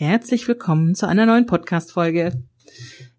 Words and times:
Herzlich 0.00 0.46
willkommen 0.46 0.94
zu 0.94 1.08
einer 1.08 1.26
neuen 1.26 1.46
Podcast-Folge. 1.46 2.40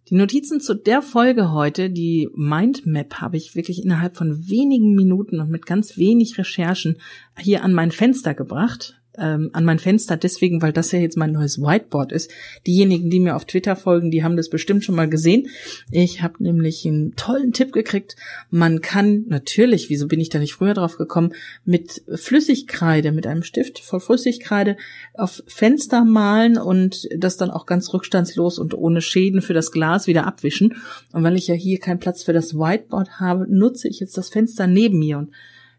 Die 0.07 0.15
Notizen 0.15 0.61
zu 0.61 0.73
der 0.73 1.01
Folge 1.01 1.51
heute, 1.51 1.89
die 1.89 2.29
Mindmap, 2.33 3.15
habe 3.15 3.35
ich 3.35 3.53
wirklich 3.53 3.83
innerhalb 3.83 4.15
von 4.15 4.47
wenigen 4.47 4.95
Minuten 4.95 5.41
und 5.41 5.49
mit 5.49 5.65
ganz 5.65 5.97
wenig 5.97 6.37
Recherchen 6.37 6.95
hier 7.37 7.65
an 7.65 7.73
mein 7.73 7.91
Fenster 7.91 8.33
gebracht 8.33 8.98
ähm, 9.19 9.49
an 9.53 9.65
mein 9.65 9.79
Fenster 9.79 10.17
deswegen, 10.17 10.61
weil 10.61 10.73
das 10.73 10.91
ja 10.91 10.99
jetzt 10.99 11.17
mein 11.17 11.31
neues 11.31 11.59
Whiteboard 11.61 12.11
ist. 12.11 12.31
Diejenigen, 12.65 13.09
die 13.09 13.19
mir 13.19 13.35
auf 13.35 13.45
Twitter 13.45 13.75
folgen, 13.75 14.11
die 14.11 14.23
haben 14.23 14.37
das 14.37 14.49
bestimmt 14.49 14.83
schon 14.83 14.95
mal 14.95 15.09
gesehen. 15.09 15.47
Ich 15.91 16.21
habe 16.21 16.43
nämlich 16.43 16.85
einen 16.85 17.15
tollen 17.15 17.53
Tipp 17.53 17.71
gekriegt. 17.71 18.15
Man 18.49 18.81
kann 18.81 19.25
natürlich, 19.27 19.89
wieso 19.89 20.07
bin 20.07 20.19
ich 20.19 20.29
da 20.29 20.39
nicht 20.39 20.53
früher 20.53 20.73
drauf 20.73 20.97
gekommen, 20.97 21.33
mit 21.65 22.03
Flüssigkreide, 22.13 23.11
mit 23.11 23.27
einem 23.27 23.43
Stift 23.43 23.79
voll 23.79 23.99
Flüssigkreide 23.99 24.77
auf 25.13 25.43
Fenster 25.47 26.05
malen 26.05 26.57
und 26.57 27.07
das 27.17 27.37
dann 27.37 27.51
auch 27.51 27.65
ganz 27.65 27.93
rückstandslos 27.93 28.59
und 28.59 28.73
ohne 28.73 29.01
Schäden 29.01 29.41
für 29.41 29.53
das 29.53 29.71
Glas 29.71 30.07
wieder 30.07 30.25
abwischen. 30.25 30.75
Und 31.11 31.23
weil 31.23 31.35
ich 31.35 31.47
ja 31.47 31.55
hier 31.55 31.79
keinen 31.79 31.99
Platz 31.99 32.23
für 32.23 32.33
das 32.33 32.55
Whiteboard 32.55 33.19
habe, 33.19 33.45
nutze 33.49 33.87
ich 33.87 33.99
jetzt 33.99 34.17
das 34.17 34.29
Fenster 34.29 34.67
neben 34.67 34.99
mir 34.99 35.17
und 35.17 35.31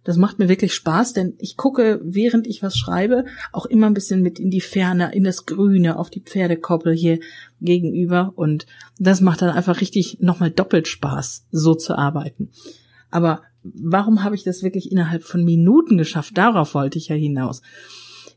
das 0.05 0.17
macht 0.17 0.39
mir 0.39 0.49
wirklich 0.49 0.73
Spaß, 0.75 1.13
denn 1.13 1.35
ich 1.39 1.57
gucke, 1.57 2.01
während 2.03 2.47
ich 2.47 2.63
was 2.63 2.77
schreibe, 2.77 3.27
auch 3.53 3.67
immer 3.67 3.87
ein 3.87 3.95
bisschen 3.95 4.23
mit 4.23 4.39
in 4.39 4.51
die 4.51 4.61
Ferne, 4.61 5.15
in 5.15 5.25
das 5.25 5.45
Grüne, 5.45 5.99
auf 5.99 6.11
die 6.11 6.23
Pferdekoppel 6.23 6.95
hier 6.95 7.21
gegenüber. 7.61 8.33
Und 8.37 8.67
das 8.99 9.21
macht 9.21 9.43
dann 9.43 9.51
einfach 9.51 9.81
richtig 9.81 10.19
nochmal 10.21 10.51
doppelt 10.51 10.89
Spaß, 10.89 11.47
so 11.51 11.75
zu 11.75 11.97
arbeiten. 11.97 12.51
Aber 13.11 13.43
warum 13.63 14.23
habe 14.23 14.35
ich 14.35 14.45
das 14.45 14.63
wirklich 14.63 14.91
innerhalb 14.91 15.23
von 15.23 15.45
Minuten 15.45 15.99
geschafft? 15.99 16.37
Darauf 16.37 16.75
wollte 16.75 16.99
ich 16.99 17.09
ja 17.09 17.17
hinaus. 17.17 17.61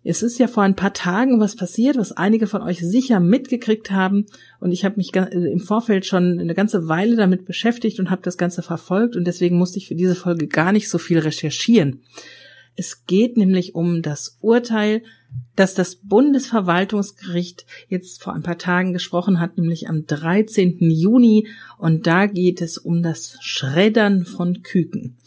Es 0.04 0.22
ist 0.22 0.38
ja 0.38 0.48
vor 0.48 0.64
ein 0.64 0.76
paar 0.76 0.94
Tagen 0.94 1.40
was 1.40 1.56
passiert, 1.56 1.98
was 1.98 2.12
einige 2.12 2.48
von 2.48 2.62
euch 2.62 2.80
sicher 2.80 3.20
mitgekriegt 3.22 3.90
haben. 3.90 4.26
Und 4.60 4.72
ich 4.72 4.84
habe 4.84 4.98
mich 4.98 5.16
im 5.16 5.62
Vorfeld 5.62 6.06
schon 6.06 6.40
eine 6.40 6.54
ganze 6.54 6.88
Weile 6.90 7.16
damit 7.16 7.46
beschäftigt 7.46 8.00
und 8.00 8.10
habe 8.10 8.22
das 8.22 8.38
Ganze 8.38 8.64
verfolgt. 8.64 9.16
Und 9.16 9.26
deswegen 9.26 9.58
musste 9.58 9.78
ich 9.78 9.88
für 9.88 9.96
diese 9.96 10.16
Folge 10.16 10.48
gar 10.48 10.74
nicht 10.74 10.90
so 10.90 10.98
viel 10.98 11.20
recherchieren. 11.20 12.02
Es 12.76 13.06
geht 13.06 13.38
nämlich 13.38 13.76
um 13.76 14.02
das 14.02 14.38
Urteil, 14.42 15.04
das 15.56 15.74
das 15.74 15.96
Bundesverwaltungsgericht 15.96 17.66
jetzt 17.88 18.22
vor 18.22 18.34
ein 18.34 18.44
paar 18.44 18.58
Tagen 18.58 18.94
gesprochen 18.94 19.40
hat, 19.40 19.58
nämlich 19.58 19.88
am 19.90 20.06
13. 20.06 20.78
Juni. 20.80 21.48
Und 21.78 22.08
da 22.08 22.26
geht 22.26 22.62
es 22.62 22.78
um 22.78 23.04
das 23.04 23.38
Schreddern 23.42 24.26
von 24.26 24.64
Küken. 24.64 25.18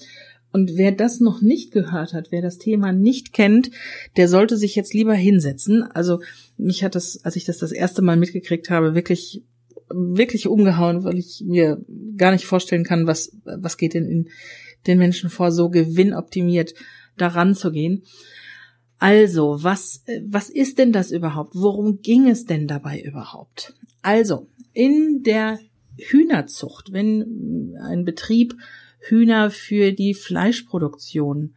Und 0.56 0.78
wer 0.78 0.90
das 0.90 1.20
noch 1.20 1.42
nicht 1.42 1.70
gehört 1.70 2.14
hat, 2.14 2.28
wer 2.30 2.40
das 2.40 2.56
Thema 2.56 2.90
nicht 2.90 3.34
kennt, 3.34 3.70
der 4.16 4.26
sollte 4.26 4.56
sich 4.56 4.74
jetzt 4.74 4.94
lieber 4.94 5.12
hinsetzen. 5.12 5.82
Also 5.82 6.22
mich 6.56 6.82
hat 6.82 6.94
das, 6.94 7.22
als 7.24 7.36
ich 7.36 7.44
das 7.44 7.58
das 7.58 7.72
erste 7.72 8.00
Mal 8.00 8.16
mitgekriegt 8.16 8.70
habe, 8.70 8.94
wirklich 8.94 9.42
wirklich 9.90 10.48
umgehauen, 10.48 11.04
weil 11.04 11.18
ich 11.18 11.44
mir 11.46 11.84
gar 12.16 12.32
nicht 12.32 12.46
vorstellen 12.46 12.84
kann, 12.84 13.06
was 13.06 13.36
was 13.44 13.76
geht 13.76 13.92
denn 13.92 14.06
in 14.06 14.30
den 14.86 14.96
Menschen 14.96 15.28
vor, 15.28 15.52
so 15.52 15.68
gewinnoptimiert 15.68 16.72
daran 17.18 17.54
zu 17.54 17.70
gehen. 17.70 18.04
Also, 18.98 19.62
was 19.62 20.04
was 20.24 20.48
ist 20.48 20.78
denn 20.78 20.90
das 20.90 21.10
überhaupt? 21.10 21.52
Worum 21.54 22.00
ging 22.00 22.30
es 22.30 22.46
denn 22.46 22.66
dabei 22.66 22.98
überhaupt? 22.98 23.74
Also, 24.00 24.48
in 24.72 25.22
der 25.22 25.58
Hühnerzucht, 25.98 26.94
wenn 26.94 27.76
ein 27.78 28.06
Betrieb 28.06 28.54
Hühner 29.08 29.50
für 29.50 29.92
die 29.92 30.14
Fleischproduktion 30.14 31.54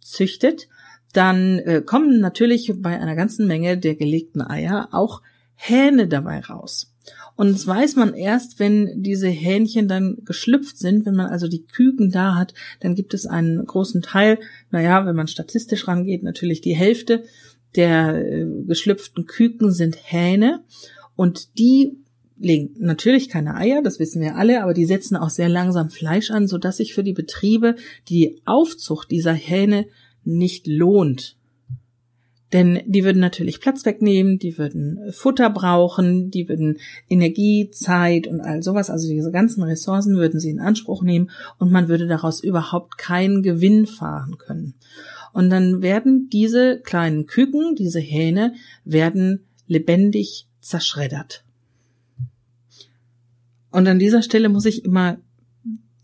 züchtet, 0.00 0.68
dann 1.12 1.58
äh, 1.58 1.82
kommen 1.84 2.20
natürlich 2.20 2.72
bei 2.76 2.98
einer 2.98 3.16
ganzen 3.16 3.46
Menge 3.46 3.78
der 3.78 3.96
gelegten 3.96 4.42
Eier 4.42 4.88
auch 4.92 5.22
Hähne 5.54 6.08
dabei 6.08 6.40
raus. 6.40 6.94
Und 7.36 7.52
das 7.52 7.66
weiß 7.66 7.96
man 7.96 8.14
erst, 8.14 8.58
wenn 8.58 9.02
diese 9.02 9.28
Hähnchen 9.28 9.88
dann 9.88 10.18
geschlüpft 10.24 10.78
sind, 10.78 11.06
wenn 11.06 11.14
man 11.14 11.26
also 11.26 11.48
die 11.48 11.64
Küken 11.64 12.10
da 12.10 12.34
hat, 12.34 12.54
dann 12.80 12.94
gibt 12.94 13.14
es 13.14 13.26
einen 13.26 13.64
großen 13.64 14.02
Teil, 14.02 14.38
naja, 14.70 15.06
wenn 15.06 15.16
man 15.16 15.26
statistisch 15.26 15.88
rangeht, 15.88 16.22
natürlich 16.22 16.60
die 16.60 16.76
Hälfte 16.76 17.24
der 17.76 18.14
äh, 18.14 18.46
geschlüpften 18.66 19.26
Küken 19.26 19.72
sind 19.72 19.96
Hähne. 20.02 20.64
Und 21.16 21.58
die 21.58 21.98
legen 22.40 22.74
natürlich 22.78 23.28
keine 23.28 23.54
Eier, 23.54 23.82
das 23.82 23.98
wissen 24.00 24.20
wir 24.20 24.36
alle, 24.36 24.62
aber 24.62 24.74
die 24.74 24.86
setzen 24.86 25.16
auch 25.16 25.30
sehr 25.30 25.48
langsam 25.48 25.90
Fleisch 25.90 26.30
an, 26.30 26.48
so 26.48 26.58
dass 26.58 26.78
sich 26.78 26.94
für 26.94 27.04
die 27.04 27.12
Betriebe 27.12 27.76
die 28.08 28.40
Aufzucht 28.46 29.10
dieser 29.10 29.34
Hähne 29.34 29.86
nicht 30.24 30.66
lohnt. 30.66 31.36
Denn 32.52 32.80
die 32.86 33.04
würden 33.04 33.20
natürlich 33.20 33.60
Platz 33.60 33.84
wegnehmen, 33.84 34.38
die 34.38 34.58
würden 34.58 35.12
Futter 35.12 35.50
brauchen, 35.50 36.30
die 36.30 36.48
würden 36.48 36.78
Energie, 37.08 37.70
Zeit 37.70 38.26
und 38.26 38.40
all 38.40 38.62
sowas, 38.62 38.90
also 38.90 39.08
diese 39.08 39.30
ganzen 39.30 39.62
Ressourcen 39.62 40.16
würden 40.16 40.40
sie 40.40 40.50
in 40.50 40.58
Anspruch 40.58 41.02
nehmen 41.02 41.30
und 41.58 41.70
man 41.70 41.88
würde 41.88 42.08
daraus 42.08 42.42
überhaupt 42.42 42.98
keinen 42.98 43.42
Gewinn 43.42 43.86
fahren 43.86 44.36
können. 44.38 44.74
Und 45.32 45.50
dann 45.50 45.80
werden 45.80 46.28
diese 46.32 46.80
kleinen 46.80 47.26
Küken, 47.26 47.76
diese 47.76 48.00
Hähne, 48.00 48.54
werden 48.84 49.44
lebendig 49.68 50.48
zerschreddert. 50.60 51.44
Und 53.70 53.86
an 53.86 53.98
dieser 53.98 54.22
Stelle 54.22 54.48
muss 54.48 54.64
ich 54.64 54.84
immer 54.84 55.18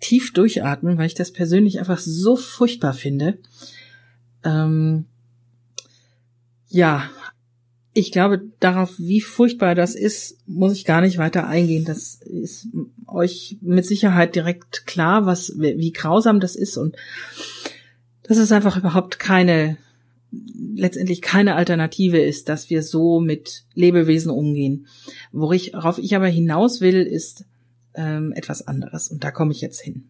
tief 0.01 0.33
durchatmen, 0.33 0.99
weil 0.99 1.07
ich 1.07 1.15
das 1.15 1.33
persönlich 1.33 1.79
einfach 1.79 1.99
so 1.99 2.37
furchtbar 2.37 2.93
finde. 2.93 3.39
Ähm, 4.45 5.07
ja, 6.69 7.11
ich 7.93 8.13
glaube, 8.13 8.43
darauf, 8.61 8.99
wie 8.99 9.23
furchtbar 9.23 9.75
das 9.75 9.95
ist, 9.95 10.37
muss 10.47 10.75
ich 10.75 10.85
gar 10.85 11.01
nicht 11.01 11.17
weiter 11.17 11.47
eingehen. 11.47 11.87
Das 11.87 12.21
ist 12.23 12.69
euch 13.07 13.57
mit 13.63 13.87
Sicherheit 13.87 14.35
direkt 14.35 14.87
klar, 14.87 15.25
was, 15.25 15.55
wie 15.57 15.93
grausam 15.93 16.39
das 16.39 16.57
ist 16.57 16.77
und 16.77 16.95
dass 18.25 18.37
es 18.37 18.53
einfach 18.53 18.77
überhaupt 18.77 19.19
keine, 19.19 19.79
letztendlich 20.75 21.23
keine 21.23 21.55
Alternative 21.55 22.19
ist, 22.19 22.51
dass 22.51 22.69
wir 22.69 22.83
so 22.83 23.21
mit 23.21 23.65
Lebewesen 23.75 24.31
umgehen. 24.31 24.89
Worauf 25.33 25.99
ich 25.99 26.15
aber 26.15 26.27
hinaus 26.27 26.83
will, 26.83 27.01
ist, 27.01 27.47
ähm, 27.97 28.33
etwas 28.33 28.67
anderes. 28.67 29.09
Und 29.09 29.25
da 29.25 29.31
komme 29.31 29.53
ich 29.53 29.61
jetzt 29.61 29.81
hin. 29.81 30.05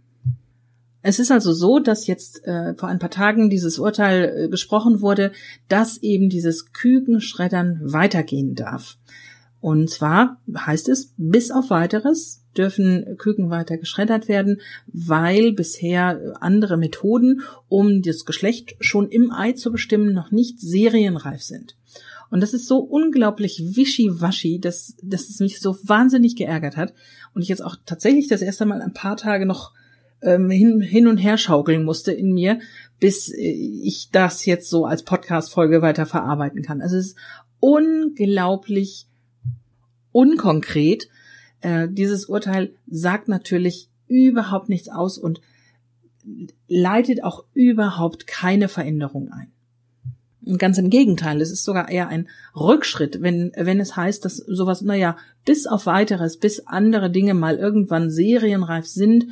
Es 1.03 1.21
ist 1.21 1.31
also 1.31 1.53
so, 1.53 1.79
dass 1.79 2.09
jetzt 2.09 2.45
äh, 2.47 2.75
vor 2.75 2.89
ein 2.89 2.99
paar 2.99 3.11
Tagen 3.11 3.49
dieses 3.49 3.79
Urteil 3.79 4.25
äh, 4.25 4.49
gesprochen 4.49 5.01
wurde, 5.01 5.31
dass 5.69 5.99
eben 5.99 6.29
dieses 6.29 6.73
Kükenschreddern 6.73 7.81
weitergehen 7.83 8.57
darf. 8.57 8.99
Und 9.61 9.89
zwar 9.89 10.41
heißt 10.53 10.89
es, 10.89 11.13
bis 11.17 11.51
auf 11.51 11.71
weiteres 11.71 12.43
dürfen 12.57 13.17
Küken 13.19 13.51
weiter 13.51 13.77
geschreddert 13.77 14.29
werden, 14.29 14.61
weil 14.87 15.53
bisher 15.53 16.37
andere 16.41 16.77
Methoden, 16.77 17.43
um 17.69 18.03
das 18.03 18.25
Geschlecht 18.25 18.77
schon 18.81 19.09
im 19.09 19.33
Ei 19.33 19.53
zu 19.53 19.71
bestimmen, 19.71 20.13
noch 20.13 20.31
nicht 20.31 20.61
serienreif 20.61 21.43
sind. 21.43 21.77
Und 22.31 22.41
das 22.43 22.55
ist 22.55 22.67
so 22.67 22.79
unglaublich 22.79 23.77
wischiwaschi, 23.77 24.61
dass, 24.61 24.97
dass 25.03 25.29
es 25.29 25.41
mich 25.41 25.61
so 25.61 25.77
wahnsinnig 25.83 26.37
geärgert 26.37 26.77
hat. 26.77 26.93
Und 27.35 27.43
ich 27.43 27.49
jetzt 27.49 27.65
auch 27.65 27.77
tatsächlich 27.87 28.29
das 28.29 28.43
erste 28.43 28.67
Mal 28.67 28.83
ein 28.83 28.93
paar 28.93 29.17
Tage 29.17 29.47
noch 29.47 29.73
ähm, 30.23 30.51
hin, 30.51 30.81
hin 30.81 31.07
und 31.07 31.19
her 31.19 31.39
schaukeln 31.39 31.85
musste 31.85 32.13
in 32.13 32.33
mir, 32.33 32.61
bis 32.99 33.29
äh, 33.29 33.41
ich 33.41 34.11
das 34.11 34.45
jetzt 34.45 34.69
so 34.71 34.87
als 34.87 35.03
Podcast-Folge 35.03 35.83
weiter 35.83 36.07
verarbeiten 36.07 36.63
kann. 36.63 36.81
Also 36.81 36.97
es 36.97 37.09
ist 37.09 37.17
unglaublich 37.61 39.07
unkonkret. 40.13 41.09
Äh, 41.61 41.89
dieses 41.89 42.27
Urteil 42.27 42.73
sagt 42.87 43.29
natürlich 43.29 43.89
überhaupt 44.09 44.69
nichts 44.69 44.89
aus 44.89 45.19
und 45.19 45.41
leitet 46.69 47.23
auch 47.23 47.45
überhaupt 47.55 48.27
keine 48.27 48.69
Veränderung 48.69 49.31
ein. 49.31 49.53
Ganz 50.59 50.79
im 50.79 50.91
Gegenteil, 50.91 51.41
es 51.41 51.51
ist 51.51 51.65
sogar 51.65 51.89
eher 51.89 52.09
ein 52.09 52.29
Rückschritt, 52.55 53.21
wenn, 53.21 53.51
wenn 53.57 53.81
es 53.81 53.97
heißt, 53.97 54.25
dass 54.25 54.37
sowas, 54.37 54.81
naja, 54.83 55.17
bis 55.45 55.67
auf 55.67 55.87
weiteres, 55.87 56.37
bis 56.37 56.67
andere 56.67 57.11
Dinge 57.11 57.35
mal 57.35 57.57
irgendwann 57.57 58.11
serienreif 58.11 58.87
sind, 58.87 59.27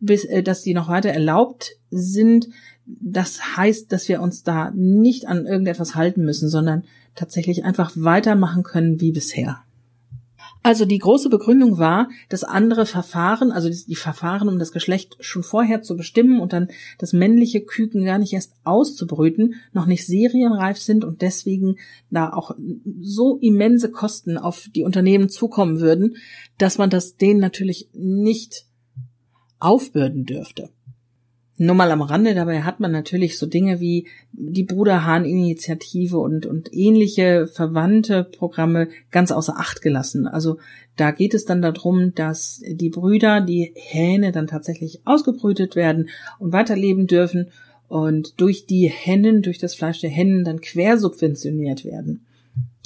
bis, 0.00 0.24
äh, 0.24 0.42
dass 0.42 0.62
die 0.62 0.74
noch 0.74 0.88
weiter 0.88 1.10
erlaubt 1.10 1.72
sind, 1.90 2.48
das 2.86 3.56
heißt, 3.56 3.92
dass 3.92 4.08
wir 4.08 4.22
uns 4.22 4.44
da 4.44 4.70
nicht 4.74 5.26
an 5.26 5.44
irgendetwas 5.44 5.94
halten 5.94 6.24
müssen, 6.24 6.48
sondern 6.48 6.84
tatsächlich 7.14 7.64
einfach 7.64 7.92
weitermachen 7.96 8.62
können 8.62 9.00
wie 9.00 9.12
bisher. 9.12 9.58
Also 10.66 10.84
die 10.84 10.98
große 10.98 11.28
Begründung 11.28 11.78
war, 11.78 12.08
dass 12.28 12.42
andere 12.42 12.86
Verfahren, 12.86 13.52
also 13.52 13.68
die 13.70 13.94
Verfahren, 13.94 14.48
um 14.48 14.58
das 14.58 14.72
Geschlecht 14.72 15.16
schon 15.20 15.44
vorher 15.44 15.82
zu 15.82 15.96
bestimmen 15.96 16.40
und 16.40 16.52
dann 16.52 16.70
das 16.98 17.12
männliche 17.12 17.60
Küken 17.60 18.04
gar 18.04 18.18
nicht 18.18 18.32
erst 18.32 18.52
auszubrüten, 18.64 19.54
noch 19.72 19.86
nicht 19.86 20.04
serienreif 20.04 20.78
sind 20.78 21.04
und 21.04 21.22
deswegen 21.22 21.76
da 22.10 22.32
auch 22.32 22.50
so 23.00 23.38
immense 23.40 23.92
Kosten 23.92 24.38
auf 24.38 24.68
die 24.74 24.82
Unternehmen 24.82 25.28
zukommen 25.28 25.78
würden, 25.78 26.16
dass 26.58 26.78
man 26.78 26.90
das 26.90 27.16
denen 27.16 27.38
natürlich 27.38 27.88
nicht 27.92 28.66
aufbürden 29.60 30.24
dürfte. 30.24 30.70
Nur 31.58 31.74
mal 31.74 31.90
am 31.90 32.02
Rande, 32.02 32.34
dabei 32.34 32.62
hat 32.62 32.80
man 32.80 32.92
natürlich 32.92 33.38
so 33.38 33.46
Dinge 33.46 33.80
wie 33.80 34.06
die 34.32 34.64
Bruderhahn-Initiative 34.64 36.18
und, 36.18 36.44
und 36.44 36.72
ähnliche 36.74 37.46
verwandte 37.46 38.24
Programme 38.24 38.88
ganz 39.10 39.32
außer 39.32 39.58
Acht 39.58 39.80
gelassen. 39.80 40.26
Also 40.26 40.58
da 40.96 41.12
geht 41.12 41.32
es 41.32 41.46
dann 41.46 41.62
darum, 41.62 42.14
dass 42.14 42.60
die 42.68 42.90
Brüder, 42.90 43.40
die 43.40 43.72
Hähne 43.74 44.32
dann 44.32 44.46
tatsächlich 44.46 45.00
ausgebrütet 45.06 45.76
werden 45.76 46.10
und 46.38 46.52
weiterleben 46.52 47.06
dürfen 47.06 47.48
und 47.88 48.38
durch 48.38 48.66
die 48.66 48.90
Hennen, 48.90 49.40
durch 49.40 49.58
das 49.58 49.74
Fleisch 49.74 50.00
der 50.00 50.10
Hennen 50.10 50.44
dann 50.44 50.60
quersubventioniert 50.60 51.86
werden. 51.86 52.26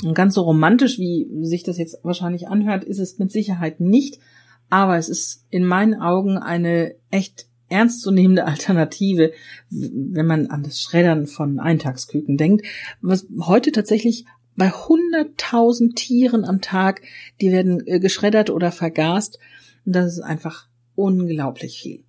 Und 0.04 0.14
ganz 0.14 0.34
so 0.34 0.42
romantisch, 0.42 0.98
wie 0.98 1.28
sich 1.42 1.64
das 1.64 1.76
jetzt 1.76 1.98
wahrscheinlich 2.04 2.46
anhört, 2.46 2.84
ist 2.84 2.98
es 2.98 3.18
mit 3.18 3.32
Sicherheit 3.32 3.80
nicht, 3.80 4.20
aber 4.68 4.96
es 4.96 5.08
ist 5.08 5.44
in 5.50 5.64
meinen 5.64 6.00
Augen 6.00 6.38
eine 6.38 6.94
echt 7.10 7.49
ernstzunehmende 7.70 8.44
Alternative, 8.44 9.32
wenn 9.70 10.26
man 10.26 10.48
an 10.48 10.62
das 10.62 10.80
Schreddern 10.80 11.26
von 11.26 11.58
Eintagsküken 11.58 12.36
denkt, 12.36 12.66
was 13.00 13.26
heute 13.40 13.72
tatsächlich 13.72 14.26
bei 14.56 14.68
100.000 14.68 15.94
Tieren 15.94 16.44
am 16.44 16.60
Tag, 16.60 17.02
die 17.40 17.50
werden 17.50 17.86
äh, 17.86 17.98
geschreddert 18.00 18.50
oder 18.50 18.72
vergast. 18.72 19.38
Und 19.86 19.94
das 19.94 20.12
ist 20.12 20.20
einfach 20.20 20.66
unglaublich 20.94 21.80
viel. 21.80 22.04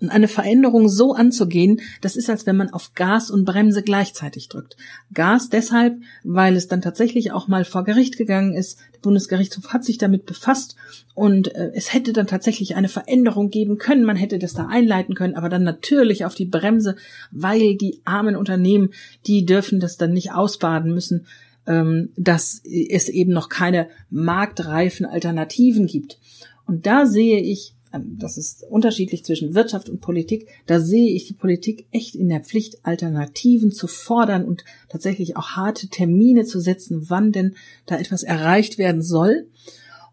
Und 0.00 0.10
eine 0.10 0.28
Veränderung 0.28 0.88
so 0.88 1.14
anzugehen, 1.14 1.80
das 2.00 2.14
ist, 2.16 2.30
als 2.30 2.46
wenn 2.46 2.56
man 2.56 2.70
auf 2.70 2.94
Gas 2.94 3.30
und 3.30 3.44
Bremse 3.44 3.82
gleichzeitig 3.82 4.48
drückt. 4.48 4.76
Gas 5.12 5.48
deshalb, 5.48 6.00
weil 6.22 6.54
es 6.56 6.68
dann 6.68 6.82
tatsächlich 6.82 7.32
auch 7.32 7.48
mal 7.48 7.64
vor 7.64 7.84
Gericht 7.84 8.16
gegangen 8.16 8.54
ist. 8.54 8.78
Der 8.94 9.00
Bundesgerichtshof 9.00 9.72
hat 9.72 9.84
sich 9.84 9.98
damit 9.98 10.24
befasst 10.24 10.76
und 11.14 11.54
äh, 11.54 11.72
es 11.74 11.92
hätte 11.92 12.12
dann 12.12 12.28
tatsächlich 12.28 12.76
eine 12.76 12.88
Veränderung 12.88 13.50
geben 13.50 13.78
können. 13.78 14.04
Man 14.04 14.16
hätte 14.16 14.38
das 14.38 14.54
da 14.54 14.66
einleiten 14.66 15.14
können, 15.14 15.34
aber 15.34 15.48
dann 15.48 15.64
natürlich 15.64 16.24
auf 16.24 16.34
die 16.34 16.46
Bremse, 16.46 16.94
weil 17.32 17.76
die 17.76 18.00
armen 18.04 18.36
Unternehmen, 18.36 18.90
die 19.26 19.44
dürfen 19.46 19.80
das 19.80 19.96
dann 19.96 20.12
nicht 20.12 20.32
ausbaden 20.32 20.94
müssen 20.94 21.26
ähm, 21.68 22.10
dass 22.16 22.62
es 22.64 23.08
eben 23.08 23.32
noch 23.32 23.48
keine 23.48 23.88
marktreifen 24.10 25.06
Alternativen 25.06 25.86
gibt. 25.86 26.18
Und 26.66 26.86
da 26.86 27.06
sehe 27.06 27.40
ich 27.40 27.74
das 27.92 28.36
ist 28.38 28.64
unterschiedlich 28.68 29.24
zwischen 29.24 29.54
Wirtschaft 29.54 29.88
und 29.88 30.00
Politik, 30.00 30.48
da 30.66 30.80
sehe 30.80 31.14
ich 31.14 31.26
die 31.26 31.34
Politik 31.34 31.86
echt 31.90 32.14
in 32.14 32.28
der 32.28 32.40
Pflicht, 32.40 32.84
Alternativen 32.84 33.70
zu 33.72 33.86
fordern 33.86 34.44
und 34.44 34.64
tatsächlich 34.88 35.36
auch 35.36 35.50
harte 35.50 35.88
Termine 35.88 36.44
zu 36.44 36.60
setzen, 36.60 37.08
wann 37.08 37.32
denn 37.32 37.54
da 37.86 37.98
etwas 37.98 38.22
erreicht 38.22 38.78
werden 38.78 39.02
soll. 39.02 39.48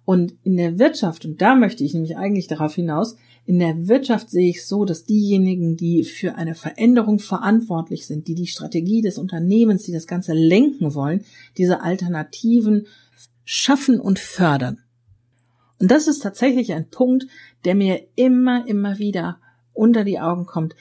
Und 0.06 0.36
in 0.44 0.56
der 0.56 0.78
Wirtschaft, 0.78 1.26
und 1.26 1.42
da 1.42 1.56
möchte 1.56 1.84
ich 1.84 1.94
nämlich 1.94 2.16
eigentlich 2.16 2.48
darauf 2.48 2.76
hinaus, 2.76 3.16
in 3.48 3.60
der 3.60 3.88
Wirtschaft 3.88 4.30
sehe 4.30 4.50
ich 4.50 4.66
so, 4.66 4.86
dass 4.86 5.04
diejenigen, 5.04 5.78
die 5.78 6.04
für 6.04 6.36
eine 6.36 6.56
Veränderung 6.56 7.20
verantwortlich 7.20 8.08
sind, 8.08 8.28
die 8.28 8.36
die 8.36 8.48
Strategie 8.48 9.02
des 9.02 9.18
Unternehmens, 9.18 9.84
die 9.84 9.92
das 9.92 10.08
Ganze 10.08 10.34
lenken 10.34 10.96
wollen, 10.96 11.24
diese 11.58 11.82
Alternativen 11.82 12.88
schaffen 13.44 14.00
und 14.00 14.18
fördern. 14.18 14.80
Und 15.80 15.92
das 15.92 16.08
ist 16.08 16.20
tatsächlich 16.20 16.74
ein 16.74 16.90
Punkt, 16.90 17.28
der 17.66 17.76
mir 17.76 18.02
immer, 18.16 18.68
immer 18.68 18.98
wieder 18.98 19.40
unter 19.74 20.04
die 20.04 20.20
Augen 20.20 20.46
kommt, 20.46 20.76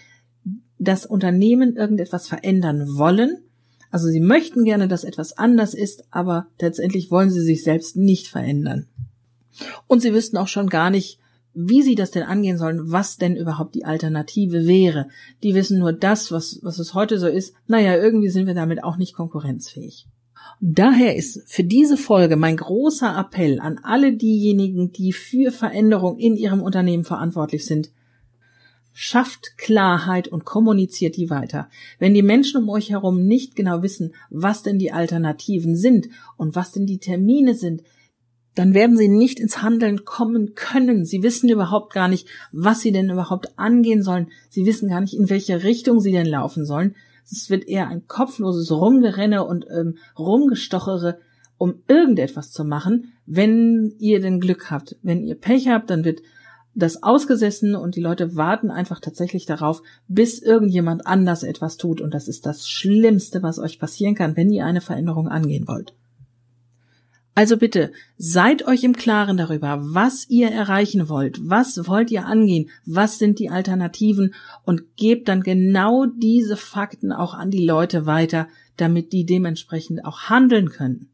dass 0.78 1.06
Unternehmen 1.06 1.76
irgendetwas 1.76 2.28
verändern 2.28 2.96
wollen. 2.96 3.38
Also 3.90 4.08
sie 4.08 4.20
möchten 4.20 4.64
gerne, 4.64 4.88
dass 4.88 5.04
etwas 5.04 5.36
anders 5.38 5.74
ist, 5.74 6.04
aber 6.10 6.46
letztendlich 6.60 7.10
wollen 7.10 7.30
sie 7.30 7.42
sich 7.42 7.62
selbst 7.62 7.96
nicht 7.96 8.28
verändern. 8.28 8.86
Und 9.86 10.00
sie 10.00 10.12
wüssten 10.12 10.36
auch 10.36 10.48
schon 10.48 10.68
gar 10.68 10.90
nicht, 10.90 11.18
wie 11.54 11.82
sie 11.82 11.94
das 11.94 12.10
denn 12.10 12.24
angehen 12.24 12.58
sollen, 12.58 12.90
was 12.90 13.16
denn 13.16 13.36
überhaupt 13.36 13.76
die 13.76 13.84
Alternative 13.84 14.66
wäre. 14.66 15.08
Die 15.44 15.54
wissen 15.54 15.78
nur 15.78 15.92
das, 15.92 16.32
was, 16.32 16.58
was 16.62 16.80
es 16.80 16.94
heute 16.94 17.18
so 17.18 17.28
ist. 17.28 17.54
Naja, 17.68 17.96
irgendwie 17.96 18.28
sind 18.28 18.46
wir 18.46 18.54
damit 18.54 18.82
auch 18.82 18.96
nicht 18.96 19.14
konkurrenzfähig. 19.14 20.08
Daher 20.60 21.16
ist 21.16 21.42
für 21.46 21.64
diese 21.64 21.96
Folge 21.96 22.36
mein 22.36 22.56
großer 22.56 23.16
Appell 23.18 23.60
an 23.60 23.80
alle 23.82 24.14
diejenigen, 24.14 24.92
die 24.92 25.12
für 25.12 25.50
Veränderung 25.50 26.18
in 26.18 26.36
ihrem 26.36 26.62
Unternehmen 26.62 27.04
verantwortlich 27.04 27.66
sind. 27.66 27.90
Schafft 28.92 29.58
Klarheit 29.58 30.28
und 30.28 30.44
kommuniziert 30.44 31.16
die 31.16 31.28
weiter. 31.28 31.68
Wenn 31.98 32.14
die 32.14 32.22
Menschen 32.22 32.62
um 32.62 32.68
euch 32.68 32.90
herum 32.90 33.26
nicht 33.26 33.56
genau 33.56 33.82
wissen, 33.82 34.14
was 34.30 34.62
denn 34.62 34.78
die 34.78 34.92
Alternativen 34.92 35.74
sind 35.74 36.08
und 36.36 36.54
was 36.54 36.70
denn 36.70 36.86
die 36.86 36.98
Termine 36.98 37.54
sind, 37.54 37.82
dann 38.54 38.72
werden 38.72 38.96
sie 38.96 39.08
nicht 39.08 39.40
ins 39.40 39.62
Handeln 39.62 40.04
kommen 40.04 40.54
können. 40.54 41.04
Sie 41.04 41.24
wissen 41.24 41.48
überhaupt 41.48 41.92
gar 41.92 42.06
nicht, 42.06 42.28
was 42.52 42.80
sie 42.80 42.92
denn 42.92 43.10
überhaupt 43.10 43.58
angehen 43.58 44.02
sollen. 44.02 44.28
Sie 44.48 44.64
wissen 44.64 44.88
gar 44.88 45.00
nicht, 45.00 45.14
in 45.14 45.28
welche 45.28 45.64
Richtung 45.64 45.98
sie 45.98 46.12
denn 46.12 46.26
laufen 46.26 46.64
sollen. 46.64 46.94
Es 47.30 47.50
wird 47.50 47.66
eher 47.66 47.88
ein 47.88 48.06
kopfloses 48.06 48.70
Rumgerenne 48.70 49.44
und 49.44 49.66
ähm, 49.70 49.96
Rumgestochere, 50.18 51.18
um 51.58 51.82
irgendetwas 51.88 52.50
zu 52.50 52.64
machen, 52.64 53.12
wenn 53.26 53.94
ihr 53.98 54.20
denn 54.20 54.40
Glück 54.40 54.70
habt. 54.70 54.96
Wenn 55.02 55.22
ihr 55.22 55.34
Pech 55.34 55.68
habt, 55.68 55.90
dann 55.90 56.04
wird 56.04 56.20
das 56.74 57.02
ausgesessen 57.02 57.76
und 57.76 57.94
die 57.94 58.00
Leute 58.00 58.36
warten 58.36 58.70
einfach 58.70 59.00
tatsächlich 59.00 59.46
darauf, 59.46 59.82
bis 60.08 60.40
irgendjemand 60.40 61.06
anders 61.06 61.42
etwas 61.42 61.76
tut. 61.76 62.00
Und 62.00 62.12
das 62.12 62.28
ist 62.28 62.46
das 62.46 62.68
Schlimmste, 62.68 63.42
was 63.42 63.58
euch 63.58 63.78
passieren 63.78 64.14
kann, 64.14 64.36
wenn 64.36 64.50
ihr 64.50 64.66
eine 64.66 64.80
Veränderung 64.80 65.28
angehen 65.28 65.68
wollt. 65.68 65.94
Also 67.36 67.56
bitte, 67.56 67.90
seid 68.16 68.64
euch 68.66 68.84
im 68.84 68.94
Klaren 68.94 69.36
darüber, 69.36 69.80
was 69.80 70.28
ihr 70.30 70.50
erreichen 70.50 71.08
wollt, 71.08 71.38
was 71.42 71.88
wollt 71.88 72.12
ihr 72.12 72.26
angehen, 72.26 72.70
was 72.86 73.18
sind 73.18 73.40
die 73.40 73.50
Alternativen? 73.50 74.34
Und 74.64 74.96
gebt 74.96 75.28
dann 75.28 75.42
genau 75.42 76.06
diese 76.06 76.56
Fakten 76.56 77.12
auch 77.12 77.34
an 77.34 77.50
die 77.50 77.64
Leute 77.64 78.06
weiter, 78.06 78.46
damit 78.76 79.12
die 79.12 79.26
dementsprechend 79.26 80.04
auch 80.04 80.28
handeln 80.30 80.70
können. 80.70 81.08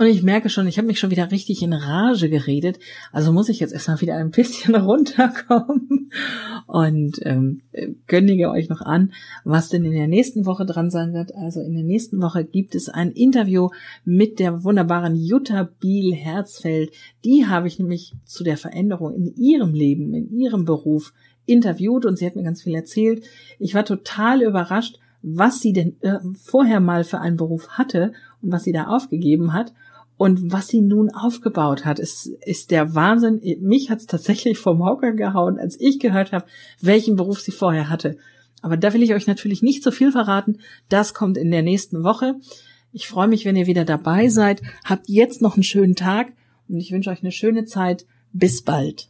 Und 0.00 0.06
ich 0.06 0.22
merke 0.22 0.48
schon, 0.48 0.68
ich 0.68 0.78
habe 0.78 0.86
mich 0.86 1.00
schon 1.00 1.10
wieder 1.10 1.32
richtig 1.32 1.60
in 1.60 1.72
Rage 1.72 2.30
geredet. 2.30 2.78
Also 3.10 3.32
muss 3.32 3.48
ich 3.48 3.58
jetzt 3.58 3.72
erstmal 3.72 4.00
wieder 4.00 4.14
ein 4.14 4.30
bisschen 4.30 4.74
runterkommen 4.76 6.12
und 6.68 7.18
ähm, 7.22 7.62
kündige 8.06 8.48
euch 8.50 8.68
noch 8.68 8.80
an, 8.80 9.12
was 9.42 9.70
denn 9.70 9.84
in 9.84 9.90
der 9.90 10.06
nächsten 10.06 10.46
Woche 10.46 10.64
dran 10.64 10.92
sein 10.92 11.14
wird. 11.14 11.34
Also 11.34 11.60
in 11.60 11.74
der 11.74 11.82
nächsten 11.82 12.22
Woche 12.22 12.44
gibt 12.44 12.76
es 12.76 12.88
ein 12.88 13.10
Interview 13.10 13.70
mit 14.04 14.38
der 14.38 14.62
wunderbaren 14.62 15.16
Jutta 15.16 15.68
Biel 15.80 16.14
Herzfeld. 16.14 16.92
Die 17.24 17.46
habe 17.48 17.66
ich 17.66 17.80
nämlich 17.80 18.14
zu 18.24 18.44
der 18.44 18.56
Veränderung 18.56 19.16
in 19.16 19.34
ihrem 19.34 19.74
Leben, 19.74 20.14
in 20.14 20.30
ihrem 20.30 20.64
Beruf 20.64 21.12
interviewt 21.44 22.06
und 22.06 22.18
sie 22.18 22.26
hat 22.26 22.36
mir 22.36 22.44
ganz 22.44 22.62
viel 22.62 22.76
erzählt. 22.76 23.24
Ich 23.58 23.74
war 23.74 23.84
total 23.84 24.42
überrascht, 24.42 25.00
was 25.22 25.60
sie 25.60 25.72
denn 25.72 25.96
äh, 26.02 26.18
vorher 26.40 26.78
mal 26.78 27.02
für 27.02 27.18
einen 27.18 27.36
Beruf 27.36 27.70
hatte 27.70 28.12
und 28.42 28.52
was 28.52 28.62
sie 28.62 28.72
da 28.72 28.86
aufgegeben 28.86 29.52
hat 29.52 29.72
und 30.18 30.52
was 30.52 30.66
sie 30.66 30.80
nun 30.80 31.10
aufgebaut 31.10 31.84
hat, 31.84 32.00
ist, 32.00 32.26
ist 32.26 32.72
der 32.72 32.96
Wahnsinn. 32.96 33.40
Mich 33.60 33.88
hat's 33.88 34.06
tatsächlich 34.06 34.58
vom 34.58 34.84
Hocker 34.84 35.12
gehauen, 35.12 35.58
als 35.58 35.80
ich 35.80 36.00
gehört 36.00 36.32
habe, 36.32 36.44
welchen 36.80 37.14
Beruf 37.14 37.40
sie 37.40 37.52
vorher 37.52 37.88
hatte. 37.88 38.18
Aber 38.60 38.76
da 38.76 38.92
will 38.92 39.04
ich 39.04 39.14
euch 39.14 39.28
natürlich 39.28 39.62
nicht 39.62 39.84
so 39.84 39.92
viel 39.92 40.10
verraten. 40.10 40.58
Das 40.88 41.14
kommt 41.14 41.38
in 41.38 41.52
der 41.52 41.62
nächsten 41.62 42.02
Woche. 42.02 42.34
Ich 42.92 43.06
freue 43.06 43.28
mich, 43.28 43.44
wenn 43.44 43.54
ihr 43.54 43.68
wieder 43.68 43.84
dabei 43.84 44.28
seid. 44.28 44.60
Habt 44.84 45.08
jetzt 45.08 45.40
noch 45.40 45.54
einen 45.54 45.62
schönen 45.62 45.94
Tag 45.94 46.32
und 46.68 46.78
ich 46.78 46.90
wünsche 46.90 47.10
euch 47.10 47.22
eine 47.22 47.32
schöne 47.32 47.64
Zeit. 47.64 48.04
Bis 48.32 48.62
bald. 48.62 49.08